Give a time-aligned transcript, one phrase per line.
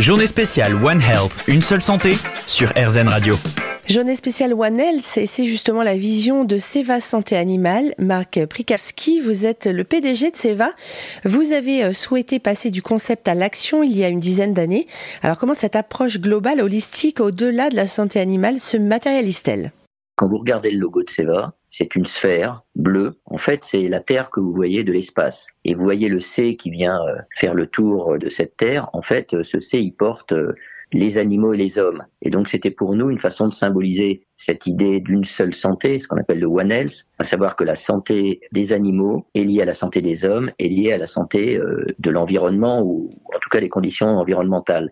[0.00, 2.16] Journée spéciale One Health, une seule santé
[2.46, 3.34] sur RZN Radio.
[3.86, 7.94] Journée spéciale One Health, c'est justement la vision de Seva Santé Animale.
[7.98, 10.70] Marc Prikalski, vous êtes le PDG de Seva.
[11.26, 14.86] Vous avez euh, souhaité passer du concept à l'action il y a une dizaine d'années.
[15.22, 19.70] Alors comment cette approche globale, holistique, au-delà de la santé animale, se matérialise-t-elle?
[20.20, 23.14] Quand vous regardez le logo de Seva, c'est une sphère bleue.
[23.24, 25.46] En fait, c'est la Terre que vous voyez de l'espace.
[25.64, 28.90] Et vous voyez le C qui vient euh, faire le tour de cette Terre.
[28.92, 30.34] En fait, euh, ce C, il porte
[30.92, 32.04] les animaux et les hommes.
[32.22, 36.08] Et donc c'était pour nous une façon de symboliser cette idée d'une seule santé, ce
[36.08, 39.66] qu'on appelle le One Health, à savoir que la santé des animaux est liée à
[39.66, 43.50] la santé des hommes, est liée à la santé euh, de l'environnement ou en tout
[43.50, 44.90] cas des conditions environnementales.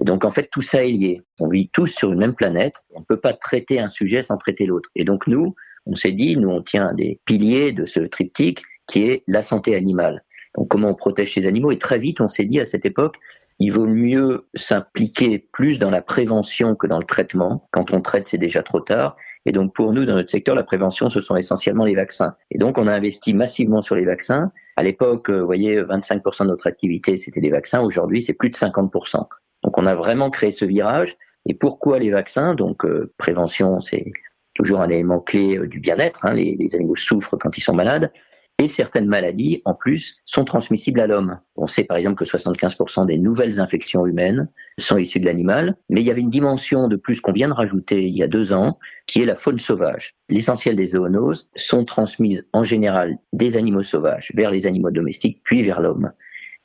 [0.00, 1.22] Et donc en fait tout ça est lié.
[1.38, 2.76] On vit tous sur une même planète.
[2.94, 4.88] On ne peut pas traiter un sujet sans traiter l'autre.
[4.96, 5.54] Et donc nous,
[5.86, 9.76] on s'est dit, nous on tient des piliers de ce triptyque qui est la santé
[9.76, 10.24] animale.
[10.56, 11.70] Donc comment on protège ces animaux?
[11.70, 13.16] Et très vite on s'est dit à cette époque,
[13.62, 17.68] il vaut mieux s'impliquer plus dans la prévention que dans le traitement.
[17.72, 19.16] Quand on traite, c'est déjà trop tard.
[19.44, 22.34] Et donc pour nous, dans notre secteur, la prévention, ce sont essentiellement les vaccins.
[22.50, 24.50] Et donc on a investi massivement sur les vaccins.
[24.76, 27.82] À l'époque, euh, vous voyez, 25% de notre activité, c'était les vaccins.
[27.82, 29.26] Aujourd'hui, c'est plus de 50%.
[29.62, 31.16] Donc on a vraiment créé ce virage.
[31.46, 32.54] Et pourquoi les vaccins?
[32.54, 34.12] Donc euh, prévention, c'est
[34.54, 36.24] toujours un élément clé euh, du bien-être.
[36.24, 36.34] Hein.
[36.34, 38.12] Les, les animaux souffrent quand ils sont malades.
[38.60, 41.40] Et certaines maladies, en plus, sont transmissibles à l'homme.
[41.56, 46.02] On sait par exemple que 75% des nouvelles infections humaines sont issues de l'animal, mais
[46.02, 48.52] il y avait une dimension de plus qu'on vient de rajouter il y a deux
[48.52, 50.14] ans, qui est la faune sauvage.
[50.28, 55.62] L'essentiel des zoonoses sont transmises en général des animaux sauvages vers les animaux domestiques, puis
[55.62, 56.12] vers l'homme.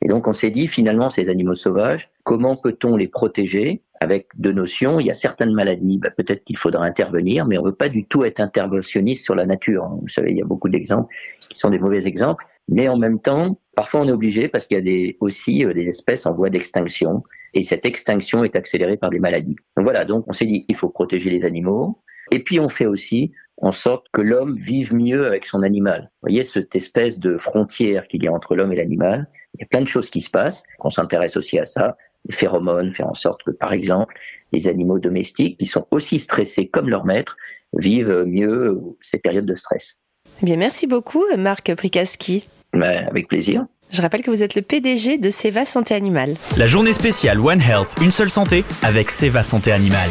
[0.02, 4.52] Et donc on s'est dit finalement ces animaux sauvages, comment peut-on les protéger avec deux
[4.52, 5.00] notions?
[5.00, 7.90] Il y a certaines maladies, bah, peut-être qu'il faudra intervenir, mais on ne veut pas
[7.90, 9.88] du tout être interventionniste sur la nature.
[10.02, 11.14] Vous savez, il y a beaucoup d'exemples
[11.50, 14.78] qui sont des mauvais exemples, mais en même temps, parfois on est obligé parce qu'il
[14.78, 18.98] y a des, aussi euh, des espèces en voie d'extinction, et cette extinction est accélérée
[18.98, 19.56] par des maladies.
[19.78, 22.00] Donc voilà, donc on s'est dit, il faut protéger les animaux,
[22.32, 23.32] et puis on fait aussi
[23.62, 26.02] en sorte que l'homme vive mieux avec son animal.
[26.02, 29.28] Vous voyez cette espèce de frontière qu'il y a entre l'homme et l'animal.
[29.54, 30.64] Il y a plein de choses qui se passent.
[30.80, 31.96] On s'intéresse aussi à ça.
[32.28, 34.16] Les phéromones, faire en sorte que, par exemple,
[34.52, 37.38] les animaux domestiques, qui sont aussi stressés comme leur maître,
[37.74, 39.98] vivent mieux ces périodes de stress.
[40.42, 42.48] Eh bien, merci beaucoup, Marc Prikaski.
[42.74, 43.66] Ben, avec plaisir.
[43.92, 46.34] Je rappelle que vous êtes le PDG de Seva Santé Animale.
[46.58, 50.10] La journée spéciale One Health, une seule santé avec Seva Santé Animale.